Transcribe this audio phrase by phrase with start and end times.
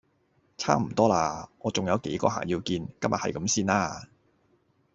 [0.57, 2.63] 差唔多喇，我重有幾個客要見。
[2.63, 4.07] 今日係咁先啦